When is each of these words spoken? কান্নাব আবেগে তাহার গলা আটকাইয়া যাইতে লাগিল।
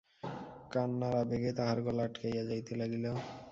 কান্নাব 0.71 1.13
আবেগে 1.21 1.51
তাহার 1.57 1.77
গলা 1.85 2.03
আটকাইয়া 2.07 2.43
যাইতে 2.49 2.73
লাগিল। 2.81 3.05